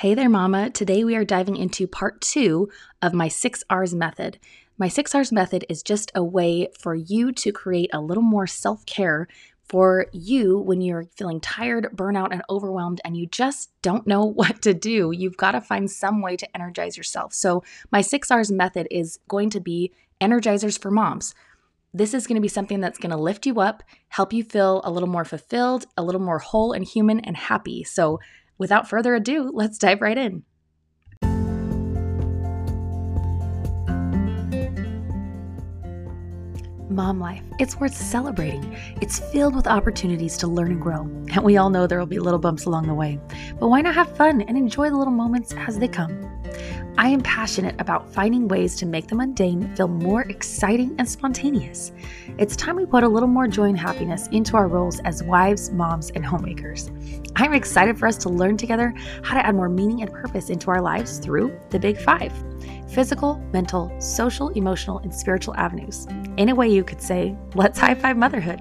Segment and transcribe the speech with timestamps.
[0.00, 0.70] Hey there, Mama.
[0.70, 2.70] Today we are diving into part two
[3.02, 4.38] of my six R's method.
[4.78, 8.46] My six R's method is just a way for you to create a little more
[8.46, 9.28] self care
[9.68, 14.62] for you when you're feeling tired, burnout, and overwhelmed, and you just don't know what
[14.62, 15.12] to do.
[15.12, 17.34] You've got to find some way to energize yourself.
[17.34, 17.62] So,
[17.92, 21.34] my six R's method is going to be energizers for moms.
[21.92, 24.80] This is going to be something that's going to lift you up, help you feel
[24.82, 27.84] a little more fulfilled, a little more whole and human and happy.
[27.84, 28.18] So,
[28.60, 30.44] without further ado, let's dive right in.
[36.90, 38.76] Mom life, it's worth celebrating.
[39.00, 41.02] It's filled with opportunities to learn and grow.
[41.32, 43.18] And we all know there will be little bumps along the way.
[43.58, 46.39] But why not have fun and enjoy the little moments as they come?
[46.98, 51.92] I am passionate about finding ways to make the mundane feel more exciting and spontaneous.
[52.38, 55.70] It's time we put a little more joy and happiness into our roles as wives,
[55.70, 56.90] moms, and homemakers.
[57.36, 60.70] I'm excited for us to learn together how to add more meaning and purpose into
[60.70, 62.32] our lives through the Big Five
[62.88, 66.06] physical, mental, social, emotional, and spiritual avenues.
[66.38, 68.60] In a way, you could say, let's high five motherhood.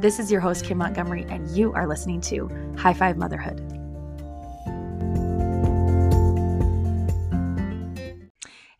[0.00, 3.75] This is your host, Kim Montgomery, and you are listening to High Five Motherhood.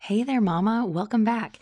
[0.07, 0.85] Hey there, Mama.
[0.85, 1.59] Welcome back.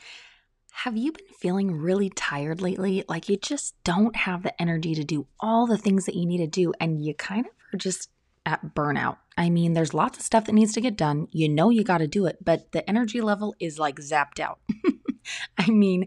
[0.71, 3.03] Have you been feeling really tired lately?
[3.09, 6.37] Like you just don't have the energy to do all the things that you need
[6.37, 8.11] to do, and you kind of are just
[8.45, 9.17] at burnout.
[9.35, 11.27] I mean, there's lots of stuff that needs to get done.
[11.31, 14.59] You know you got to do it, but the energy level is like zapped out.
[15.57, 16.05] I mean,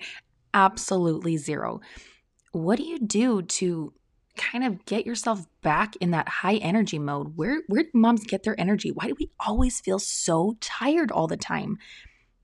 [0.54, 1.80] absolutely zero.
[2.52, 3.92] What do you do to
[4.36, 7.36] kind of get yourself back in that high energy mode?
[7.36, 8.92] Where where do moms get their energy?
[8.92, 11.78] Why do we always feel so tired all the time?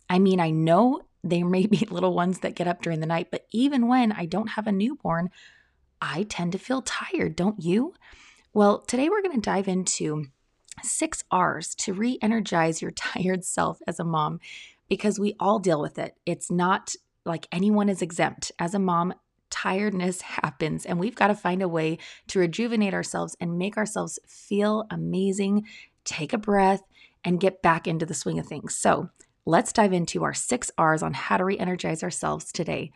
[0.08, 3.28] I mean, I know there may be little ones that get up during the night,
[3.30, 5.30] but even when I don't have a newborn,
[6.00, 7.94] I tend to feel tired, don't you?
[8.52, 10.26] Well, today we're going to dive into
[10.82, 14.40] six R's to re energize your tired self as a mom
[14.88, 16.16] because we all deal with it.
[16.26, 18.52] It's not like anyone is exempt.
[18.58, 19.14] As a mom,
[19.50, 21.98] tiredness happens, and we've got to find a way
[22.28, 25.64] to rejuvenate ourselves and make ourselves feel amazing,
[26.04, 26.82] take a breath,
[27.24, 28.76] and get back into the swing of things.
[28.76, 29.08] So,
[29.46, 32.92] let's dive into our six R's on how to re energize ourselves today.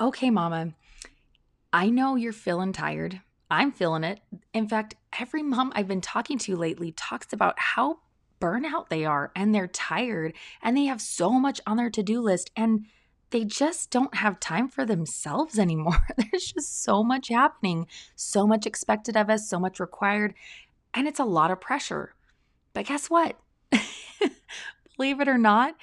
[0.00, 0.74] Okay, Mama,
[1.72, 3.20] I know you're feeling tired.
[3.50, 4.20] I'm feeling it.
[4.52, 7.98] In fact, every mom I've been talking to lately talks about how
[8.40, 12.20] burnout they are and they're tired and they have so much on their to do
[12.20, 12.86] list and
[13.30, 16.06] they just don't have time for themselves anymore.
[16.16, 17.86] There's just so much happening,
[18.16, 20.34] so much expected of us, so much required,
[20.92, 22.14] and it's a lot of pressure.
[22.72, 23.38] But guess what?
[24.96, 25.74] Believe it or not,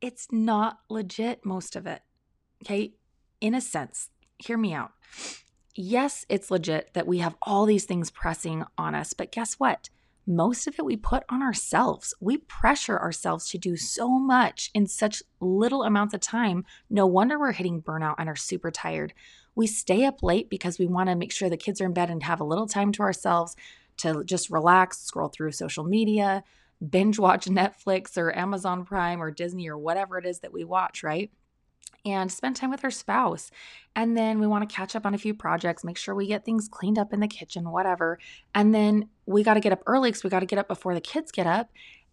[0.00, 2.02] it's not legit, most of it.
[2.64, 2.94] Okay.
[3.40, 4.92] In a sense, hear me out.
[5.74, 9.88] Yes, it's legit that we have all these things pressing on us, but guess what?
[10.26, 12.14] Most of it we put on ourselves.
[12.20, 16.64] We pressure ourselves to do so much in such little amounts of time.
[16.88, 19.14] No wonder we're hitting burnout and are super tired.
[19.56, 22.10] We stay up late because we want to make sure the kids are in bed
[22.10, 23.56] and have a little time to ourselves
[23.98, 26.44] to just relax, scroll through social media,
[26.90, 31.02] binge watch Netflix or Amazon Prime or Disney or whatever it is that we watch,
[31.02, 31.30] right?
[32.04, 33.50] And spend time with our spouse.
[33.94, 36.44] And then we want to catch up on a few projects, make sure we get
[36.44, 38.18] things cleaned up in the kitchen, whatever.
[38.54, 40.94] And then we got to get up early because we got to get up before
[40.94, 41.70] the kids get up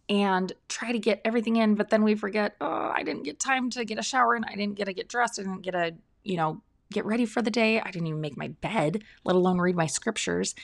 [0.07, 1.75] and try to get everything in.
[1.75, 4.55] But then we forget, oh, I didn't get time to get a shower and I
[4.55, 5.39] didn't get to get dressed.
[5.39, 7.79] I didn't get a, you know, get ready for the day.
[7.79, 10.55] I didn't even make my bed, let alone read my scriptures.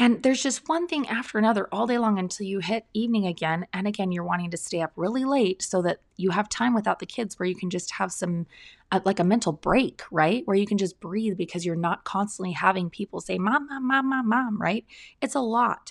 [0.00, 3.66] And there's just one thing after another all day long until you hit evening again.
[3.72, 7.00] And again, you're wanting to stay up really late so that you have time without
[7.00, 8.46] the kids where you can just have some,
[8.92, 10.44] uh, like a mental break, right?
[10.46, 14.08] Where you can just breathe because you're not constantly having people say, Mom, Mom, Mom,
[14.08, 14.86] Mom, Mom, right?
[15.20, 15.90] It's a lot.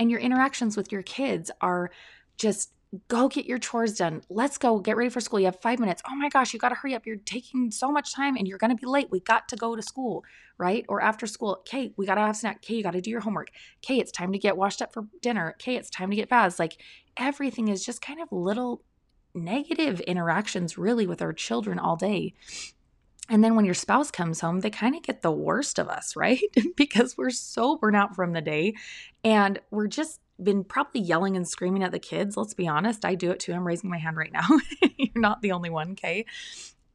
[0.00, 1.92] And your interactions with your kids are
[2.36, 2.72] just
[3.08, 4.22] go get your chores done.
[4.28, 5.40] Let's go get ready for school.
[5.40, 6.02] You have five minutes.
[6.08, 7.06] Oh my gosh, you got to hurry up.
[7.06, 9.08] You're taking so much time and you're going to be late.
[9.10, 10.24] We got to go to school,
[10.58, 10.84] right?
[10.88, 12.56] Or after school, okay, we got to have snack.
[12.56, 13.50] Okay, you got to do your homework.
[13.84, 15.54] Okay, it's time to get washed up for dinner.
[15.60, 16.58] Okay, it's time to get baths.
[16.58, 16.78] Like
[17.16, 18.82] everything is just kind of little
[19.34, 22.34] negative interactions really with our children all day.
[23.28, 26.14] And then when your spouse comes home, they kind of get the worst of us,
[26.16, 26.40] right?
[26.76, 28.74] because we're so burnt out from the day
[29.22, 32.36] and we're just been probably yelling and screaming at the kids.
[32.36, 33.04] Let's be honest.
[33.04, 33.52] I do it too.
[33.52, 34.46] I'm raising my hand right now.
[34.96, 36.26] You're not the only one, okay?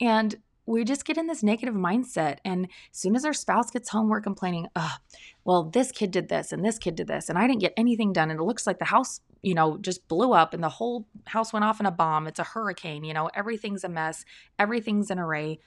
[0.01, 0.35] And
[0.69, 2.37] we just get in this negative mindset.
[2.45, 4.95] And as soon as our spouse gets home, we're complaining, oh,
[5.43, 8.13] well, this kid did this and this kid did this, and I didn't get anything
[8.13, 8.29] done.
[8.29, 11.51] And it looks like the house, you know, just blew up and the whole house
[11.51, 12.27] went off in a bomb.
[12.27, 14.25] It's a hurricane, you know, everything's a mess,
[14.59, 15.59] everything's an array.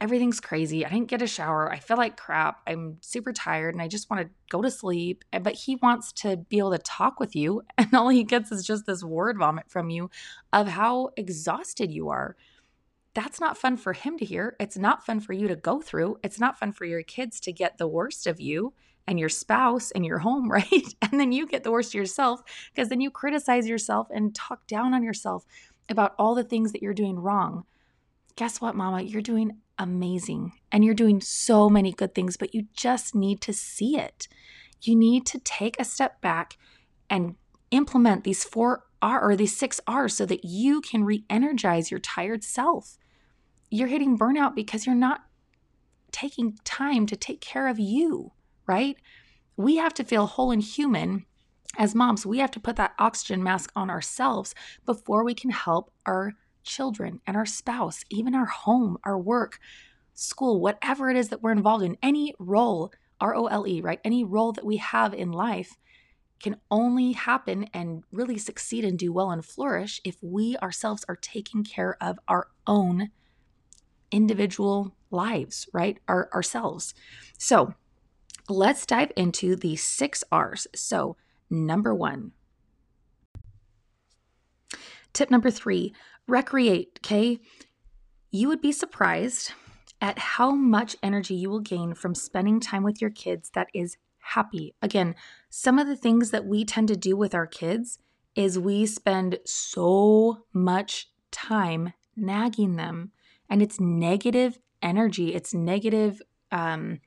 [0.00, 0.84] Everything's crazy.
[0.84, 1.72] I didn't get a shower.
[1.72, 2.60] I feel like crap.
[2.66, 5.24] I'm super tired and I just want to go to sleep.
[5.32, 7.62] Eh, but he wants to be able to talk with you.
[7.78, 10.10] And all he gets is just this word vomit from you
[10.52, 12.36] of how exhausted you are.
[13.14, 14.56] That's not fun for him to hear.
[14.58, 16.18] It's not fun for you to go through.
[16.22, 18.74] It's not fun for your kids to get the worst of you
[19.06, 20.94] and your spouse and your home, right?
[21.00, 22.42] And then you get the worst of yourself
[22.74, 25.46] because then you criticize yourself and talk down on yourself
[25.88, 27.64] about all the things that you're doing wrong.
[28.34, 29.00] Guess what, mama?
[29.02, 33.52] You're doing amazing and you're doing so many good things, but you just need to
[33.52, 34.28] see it.
[34.82, 36.56] You need to take a step back
[37.08, 37.36] and
[37.70, 42.00] implement these four R or these six R's so that you can re energize your
[42.00, 42.98] tired self.
[43.70, 45.24] You're hitting burnout because you're not
[46.12, 48.32] taking time to take care of you,
[48.66, 48.96] right?
[49.56, 51.26] We have to feel whole and human.
[51.78, 54.54] As moms, we have to put that oxygen mask on ourselves
[54.86, 56.32] before we can help our
[56.66, 59.58] children and our spouse, even our home, our work,
[60.14, 64.00] school, whatever it is that we're involved in, any role, R O L E, right?
[64.04, 65.76] Any role that we have in life
[66.42, 71.16] can only happen and really succeed and do well and flourish if we ourselves are
[71.16, 73.10] taking care of our own
[74.10, 75.98] individual lives, right?
[76.08, 76.94] Our, ourselves.
[77.38, 77.74] So
[78.48, 80.66] let's dive into the six R's.
[80.74, 81.16] So,
[81.48, 82.32] number one,
[85.12, 85.94] tip number three
[86.26, 87.38] recreate, okay?
[88.30, 89.52] You would be surprised
[90.00, 93.96] at how much energy you will gain from spending time with your kids that is
[94.18, 94.74] happy.
[94.82, 95.14] Again,
[95.48, 97.98] some of the things that we tend to do with our kids
[98.34, 103.12] is we spend so much time nagging them
[103.48, 105.34] and it's negative energy.
[105.34, 106.20] It's negative
[106.52, 107.00] um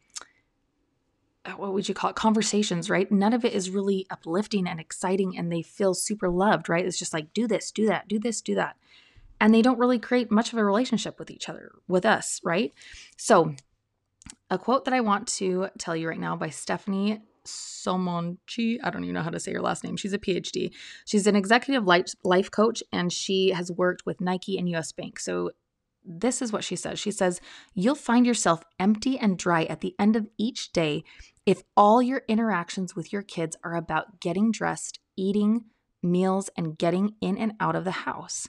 [1.56, 5.38] what would you call it conversations right none of it is really uplifting and exciting
[5.38, 8.42] and they feel super loved right it's just like do this do that do this
[8.42, 8.75] do that
[9.39, 12.74] and they don't really create much of a relationship with each other, with us, right?
[13.18, 13.56] So,
[14.50, 18.77] a quote that I want to tell you right now by Stephanie Somonchi.
[18.83, 19.97] I don't even know how to say her last name.
[19.97, 20.71] She's a PhD.
[21.06, 25.19] She's an executive life, life coach and she has worked with Nike and US Bank.
[25.19, 25.51] So,
[26.06, 26.97] this is what she says.
[26.97, 27.41] She says,
[27.74, 31.03] You'll find yourself empty and dry at the end of each day
[31.45, 35.65] if all your interactions with your kids are about getting dressed, eating
[36.01, 38.47] meals, and getting in and out of the house.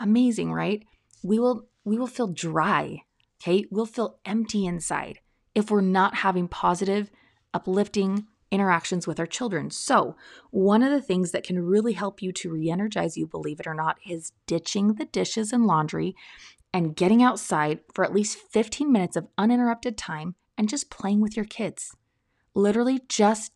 [0.00, 0.84] Amazing, right?
[1.22, 3.02] We will we will feel dry,
[3.40, 3.66] okay?
[3.70, 5.20] We'll feel empty inside
[5.54, 7.10] if we're not having positive,
[7.54, 9.70] uplifting interactions with our children.
[9.70, 10.16] So,
[10.50, 13.74] one of the things that can really help you to re-energize you, believe it or
[13.74, 16.16] not, is ditching the dishes and laundry
[16.72, 21.36] and getting outside for at least 15 minutes of uninterrupted time and just playing with
[21.36, 21.94] your kids.
[22.54, 23.52] Literally just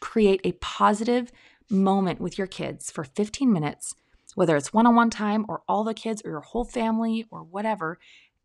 [0.00, 1.30] create a positive
[1.70, 3.94] moment with your kids for 15 minutes
[4.36, 7.42] whether it's one on one time or all the kids or your whole family or
[7.42, 7.98] whatever,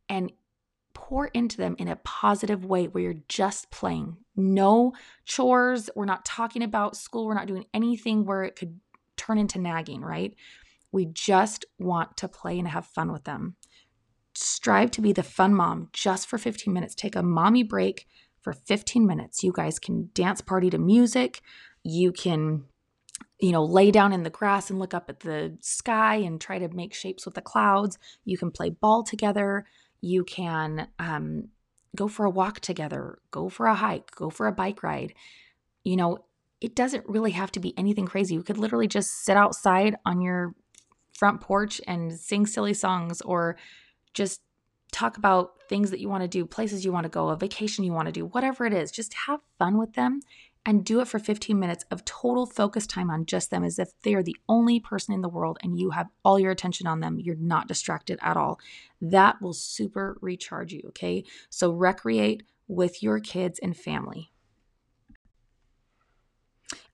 [0.07, 0.31] and
[0.93, 4.15] pour into them in a positive way where you're just playing.
[4.38, 4.93] No
[5.25, 5.89] chores.
[5.93, 7.25] We're not talking about school.
[7.25, 8.79] We're not doing anything where it could
[9.17, 10.33] turn into nagging, right?
[10.93, 13.57] We just want to play and have fun with them.
[14.33, 16.95] Strive to be the fun mom just for 15 minutes.
[16.95, 18.07] Take a mommy break
[18.39, 19.43] for 15 minutes.
[19.43, 21.41] You guys can dance party to music.
[21.83, 22.63] You can
[23.41, 26.59] you know, lay down in the grass and look up at the sky and try
[26.59, 27.97] to make shapes with the clouds.
[28.23, 29.65] You can play ball together.
[29.99, 31.49] You can um,
[31.95, 35.15] go for a walk together, go for a hike, go for a bike ride.
[35.83, 36.19] You know,
[36.61, 38.35] it doesn't really have to be anything crazy.
[38.35, 40.53] You could literally just sit outside on your
[41.17, 43.57] front porch and sing silly songs or
[44.13, 44.41] just
[44.91, 47.83] talk about things that you want to do, places you want to go, a vacation
[47.83, 48.91] you want to do, whatever it is.
[48.91, 50.19] Just have fun with them
[50.65, 53.89] and do it for 15 minutes of total focus time on just them as if
[54.03, 57.00] they are the only person in the world and you have all your attention on
[57.00, 57.20] them.
[57.20, 58.60] You're not distracted at all.
[59.01, 61.24] That will super recharge you, okay?
[61.50, 64.32] So recreate with your kids and family.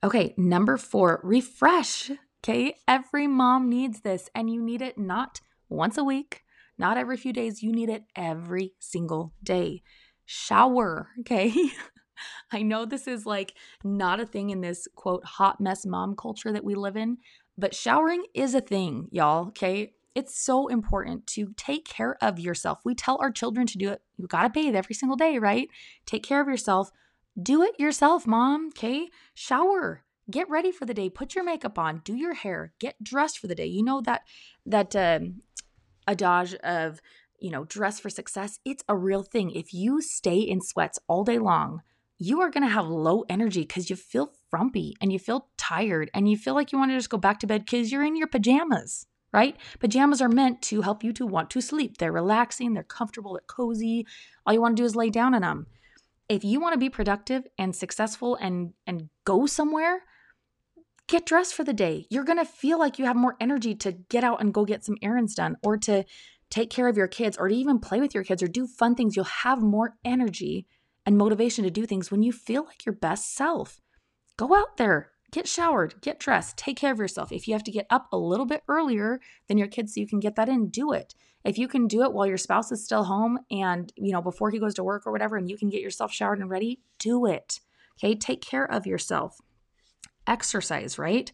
[0.02, 2.10] Okay, number four, refresh.
[2.42, 6.42] Okay, every mom needs this, and you need it not once a week,
[6.78, 7.62] not every few days.
[7.64, 9.82] You need it every single day.
[10.24, 11.52] Shower, okay?
[12.52, 16.52] I know this is like not a thing in this quote hot mess mom culture
[16.52, 17.18] that we live in,
[17.56, 19.48] but showering is a thing, y'all.
[19.48, 19.94] Okay.
[20.14, 22.80] It's so important to take care of yourself.
[22.84, 24.02] We tell our children to do it.
[24.16, 25.68] You got to bathe every single day, right?
[26.06, 26.90] Take care of yourself.
[27.40, 28.68] Do it yourself, mom.
[28.68, 29.10] Okay.
[29.34, 30.02] Shower.
[30.30, 31.08] Get ready for the day.
[31.08, 32.02] Put your makeup on.
[32.04, 32.72] Do your hair.
[32.78, 33.66] Get dressed for the day.
[33.66, 34.22] You know that
[34.66, 35.42] that um,
[36.06, 37.00] adage of
[37.38, 38.58] you know dress for success.
[38.64, 39.50] It's a real thing.
[39.52, 41.82] If you stay in sweats all day long,
[42.18, 46.10] you are going to have low energy because you feel frumpy and you feel tired
[46.12, 48.16] and you feel like you want to just go back to bed because you're in
[48.16, 49.56] your pajamas, right?
[49.78, 51.98] Pajamas are meant to help you to want to sleep.
[51.98, 54.06] They're relaxing, they're comfortable, they're cozy.
[54.44, 55.66] All you want to do is lay down in them.
[56.28, 60.02] If you want to be productive and successful and and go somewhere,
[61.06, 62.06] get dressed for the day.
[62.10, 64.84] You're going to feel like you have more energy to get out and go get
[64.84, 66.04] some errands done or to
[66.50, 68.94] take care of your kids or to even play with your kids or do fun
[68.94, 69.16] things.
[69.16, 70.66] You'll have more energy
[71.08, 73.80] and motivation to do things when you feel like your best self.
[74.36, 77.32] Go out there, get showered, get dressed, take care of yourself.
[77.32, 80.06] If you have to get up a little bit earlier than your kids so you
[80.06, 81.14] can get that in, do it.
[81.44, 84.50] If you can do it while your spouse is still home and, you know, before
[84.50, 87.24] he goes to work or whatever, and you can get yourself showered and ready, do
[87.24, 87.60] it.
[87.98, 89.40] Okay, take care of yourself.
[90.26, 91.32] Exercise, right?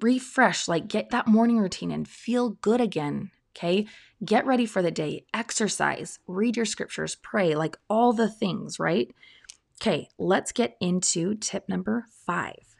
[0.00, 3.32] Refresh, like get that morning routine and feel good again.
[3.56, 3.86] Okay,
[4.24, 9.12] get ready for the day, exercise, read your scriptures, pray, like all the things, right?
[9.80, 12.76] Okay, let's get into tip number five.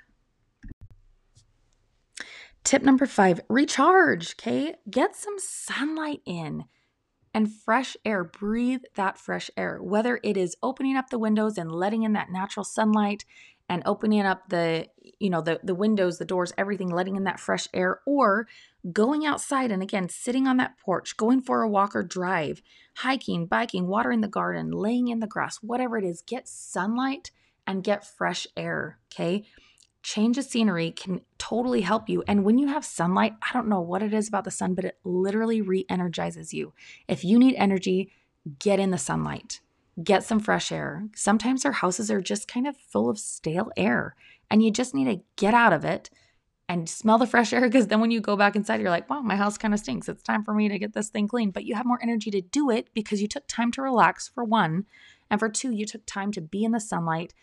[2.63, 4.35] Tip number five recharge.
[4.39, 6.65] Okay, get some sunlight in
[7.33, 8.23] and fresh air.
[8.23, 12.31] Breathe that fresh air, whether it is opening up the windows and letting in that
[12.31, 13.25] natural sunlight
[13.71, 14.87] and opening up the
[15.21, 18.47] you know the the windows the doors everything letting in that fresh air or
[18.93, 22.61] going outside and again sitting on that porch going for a walk or drive
[22.99, 27.31] hiking biking watering the garden laying in the grass whatever it is get sunlight
[27.67, 29.45] and get fresh air okay?
[30.03, 33.83] Change of scenery can totally help you and when you have sunlight i don't know
[33.83, 36.73] what it is about the sun but it literally re-energizes you.
[37.07, 38.11] If you need energy
[38.59, 39.61] get in the sunlight
[40.03, 41.09] get some fresh air.
[41.15, 44.15] Sometimes our houses are just kind of full of stale air,
[44.51, 46.11] and you just need to get out of it
[46.69, 49.21] and smell the fresh air because then when you go back inside, you're like, wow,
[49.21, 50.09] my house kind of stinks.
[50.09, 51.51] It's time for me to get this thing clean.
[51.51, 54.45] But you have more energy to do it because you took time to relax, for
[54.45, 54.87] one.
[55.29, 57.35] And for two, you took time to be in the sunlight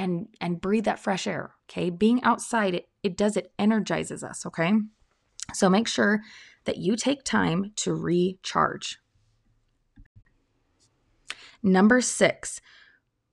[0.00, 1.54] and and breathe that fresh air.
[1.70, 1.90] Okay.
[1.90, 4.44] Being outside, it, it does, it energizes us.
[4.44, 4.72] Okay.
[5.54, 6.22] So make sure
[6.64, 8.98] that you take time to recharge.
[11.66, 12.60] Number six,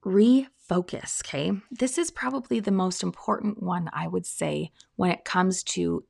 [0.04, 1.22] refocus.
[1.24, 1.52] Okay.
[1.70, 6.04] This is probably the most important one, I would say, when it comes to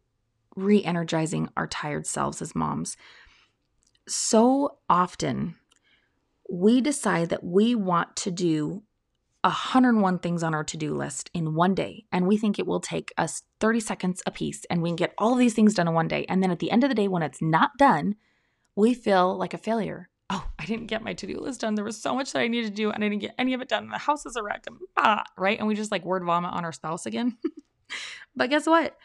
[0.56, 2.96] re energizing our tired selves as moms.
[4.08, 5.56] So often,
[6.50, 8.84] we decide that we want to do
[9.42, 12.80] 101 things on our to do list in one day, and we think it will
[12.80, 15.94] take us 30 seconds a piece, and we can get all these things done in
[15.94, 16.26] one day.
[16.30, 18.16] And then at the end of the day, when it's not done,
[18.78, 21.76] we feel like a failure oh, I didn't get my to do list done.
[21.76, 23.62] There was so much that I needed to do and I didn't get any of
[23.62, 23.90] it done.
[23.90, 24.66] The house is a wreck.
[24.98, 25.58] Ah, right?
[25.60, 27.38] And we just like word vomit on our spouse again.
[28.36, 28.98] but guess what?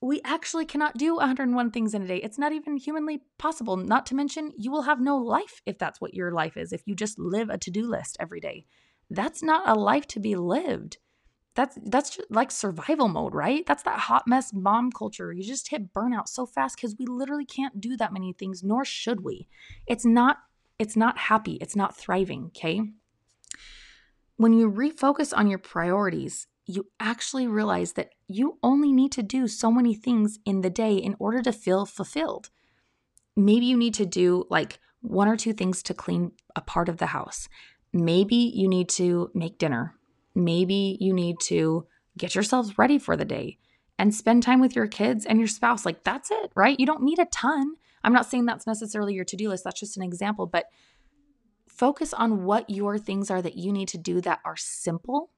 [0.00, 2.18] We actually cannot do 101 things in a day.
[2.18, 3.76] It's not even humanly possible.
[3.76, 6.82] Not to mention, you will have no life if that's what your life is, if
[6.86, 8.64] you just live a to do list every day.
[9.10, 10.98] That's not a life to be lived.
[11.56, 13.66] That's that's just like survival mode, right?
[13.66, 15.32] That's that hot mess mom culture.
[15.32, 18.84] You just hit burnout so fast because we literally can't do that many things, nor
[18.84, 19.48] should we.
[19.84, 20.38] It's not
[20.78, 22.80] it's not happy, it's not thriving, okay?
[24.36, 29.48] When you refocus on your priorities, you actually realize that you only need to do
[29.48, 32.50] so many things in the day in order to feel fulfilled.
[33.34, 36.98] Maybe you need to do like one or two things to clean a part of
[36.98, 37.48] the house.
[37.92, 39.94] Maybe you need to make dinner.
[40.34, 43.58] Maybe you need to get yourselves ready for the day
[43.98, 45.86] and spend time with your kids and your spouse.
[45.86, 46.78] Like, that's it, right?
[46.78, 47.74] You don't need a ton.
[48.08, 50.70] I'm not saying that's necessarily your to do list, that's just an example, but
[51.68, 55.28] focus on what your things are that you need to do that are simple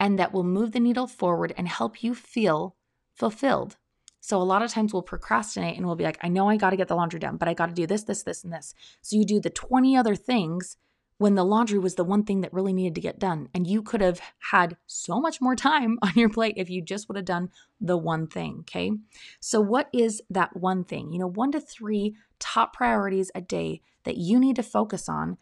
[0.00, 2.76] and that will move the needle forward and help you feel
[3.14, 3.76] fulfilled.
[4.22, 6.70] So, a lot of times we'll procrastinate and we'll be like, I know I got
[6.70, 8.72] to get the laundry done, but I got to do this, this, this, and this.
[9.02, 10.78] So, you do the 20 other things
[11.18, 13.48] when the laundry was the one thing that really needed to get done.
[13.52, 14.20] And you could have
[14.50, 17.96] had so much more time on your plate if you just would have done the
[17.96, 18.58] one thing.
[18.60, 18.92] Okay.
[19.40, 21.12] So, what is that one thing?
[21.12, 25.36] You know, one to three top priorities a day that you need to focus on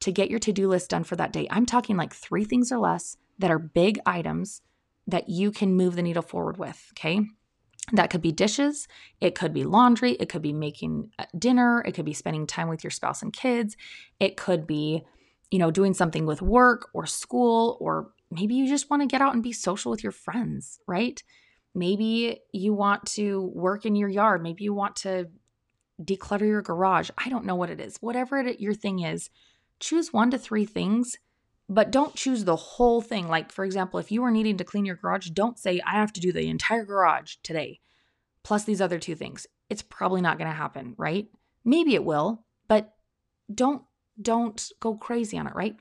[0.00, 1.46] to get your to do list done for that day.
[1.50, 4.62] I'm talking like three things or less that are big items
[5.06, 6.92] that you can move the needle forward with.
[6.92, 7.20] Okay.
[7.92, 8.86] That could be dishes,
[9.20, 12.68] it could be laundry, it could be making uh, dinner, it could be spending time
[12.68, 13.76] with your spouse and kids,
[14.20, 15.04] it could be
[15.50, 19.20] you know, doing something with work or school, or maybe you just want to get
[19.20, 21.22] out and be social with your friends, right?
[21.74, 24.42] Maybe you want to work in your yard.
[24.42, 25.28] Maybe you want to
[26.02, 27.10] declutter your garage.
[27.18, 27.96] I don't know what it is.
[28.00, 29.30] Whatever it, your thing is,
[29.78, 31.16] choose one to three things,
[31.68, 33.28] but don't choose the whole thing.
[33.28, 36.12] Like, for example, if you are needing to clean your garage, don't say, I have
[36.14, 37.80] to do the entire garage today,
[38.42, 39.46] plus these other two things.
[39.68, 41.28] It's probably not going to happen, right?
[41.64, 42.94] Maybe it will, but
[43.54, 43.82] don't
[44.20, 45.76] don't go crazy on it, right?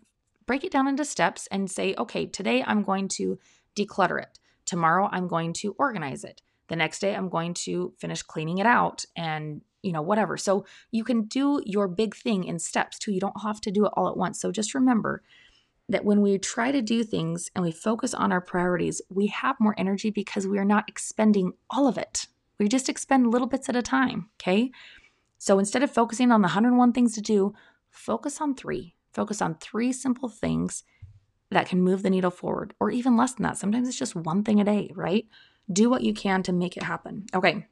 [0.46, 3.38] Break it down into steps and say, okay, today I'm going to
[3.76, 4.40] declutter it.
[4.66, 6.42] Tomorrow I'm going to organize it.
[6.68, 10.38] The next day, I'm going to finish cleaning it out and, you know, whatever.
[10.38, 13.12] So you can do your big thing in steps too.
[13.12, 14.40] You don't have to do it all at once.
[14.40, 15.24] So just remember
[15.90, 19.56] that when we try to do things and we focus on our priorities, we have
[19.60, 22.28] more energy because we are not expending all of it.
[22.60, 24.30] We just expend little bits at a time.
[24.40, 24.70] Okay.
[25.40, 27.56] So instead of focusing on the 101 things to do,
[27.92, 28.96] focus on three.
[29.12, 30.84] Focus on three simple things
[31.52, 33.58] that can move the needle forward, or even less than that.
[33.58, 35.26] Sometimes it's just one thing a day, right?
[35.72, 37.26] Do what you can to make it happen.
[37.34, 37.66] Okay,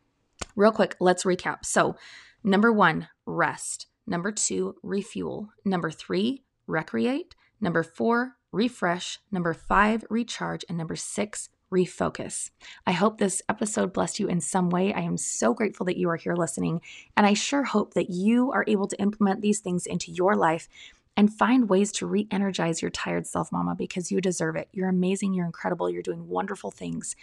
[0.55, 1.63] real quick, let's recap.
[1.63, 1.95] So,
[2.43, 3.87] number one, rest.
[4.07, 5.49] Number two, refuel.
[5.65, 7.35] Number three, recreate.
[7.59, 9.19] Number four, refresh.
[9.31, 10.63] Number five, recharge.
[10.69, 12.51] And number six, refocus.
[12.85, 14.93] I hope this episode blessed you in some way.
[14.93, 16.81] I am so grateful that you are here listening.
[17.15, 20.67] And I sure hope that you are able to implement these things into your life
[21.15, 24.69] and find ways to re energize your tired self, mama, because you deserve it.
[24.71, 25.33] You're amazing.
[25.33, 25.89] You're incredible.
[25.89, 27.15] You're doing wonderful things.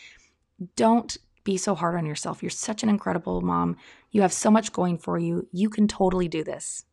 [0.77, 2.43] Don't be so hard on yourself.
[2.43, 3.77] You're such an incredible mom.
[4.11, 5.47] You have so much going for you.
[5.53, 6.85] You can totally do this.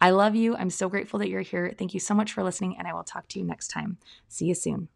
[0.00, 0.54] I love you.
[0.54, 1.74] I'm so grateful that you're here.
[1.76, 3.98] Thank you so much for listening, and I will talk to you next time.
[4.28, 4.88] See you soon.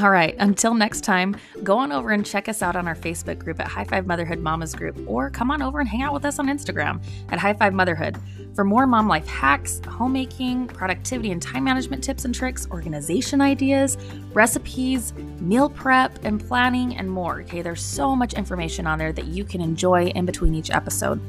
[0.00, 3.40] All right, until next time, go on over and check us out on our Facebook
[3.40, 6.24] group at High Five Motherhood Mamas Group, or come on over and hang out with
[6.24, 8.16] us on Instagram at High Five Motherhood.
[8.54, 13.98] For more mom life hacks, homemaking, productivity and time management tips and tricks, organization ideas,
[14.32, 17.40] recipes, meal prep and planning, and more.
[17.42, 21.20] Okay, there's so much information on there that you can enjoy in between each episode.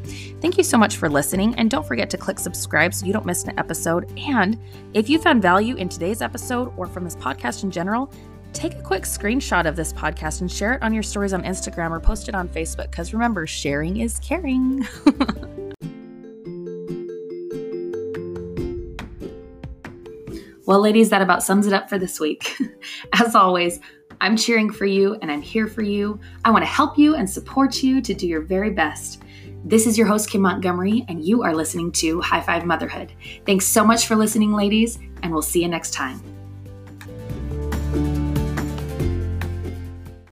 [0.42, 3.26] Thank you so much for listening, and don't forget to click subscribe so you don't
[3.26, 4.12] miss an episode.
[4.20, 4.60] And
[4.94, 8.12] if you found value in today's episode or from this podcast in general,
[8.54, 11.92] take a quick screenshot of this podcast and share it on your stories on Instagram
[11.92, 14.88] or post it on Facebook because remember, sharing is caring.
[20.66, 22.58] well, ladies, that about sums it up for this week.
[23.14, 23.80] As always,
[24.22, 26.20] I'm cheering for you and I'm here for you.
[26.44, 29.24] I want to help you and support you to do your very best.
[29.66, 33.12] This is your host, Kim Montgomery, and you are listening to High Five Motherhood.
[33.46, 36.29] Thanks so much for listening, ladies, and we'll see you next time.